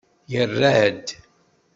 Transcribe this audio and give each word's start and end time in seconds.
Yerra-d. 0.31 1.07